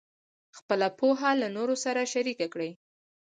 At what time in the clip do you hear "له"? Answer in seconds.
1.41-1.47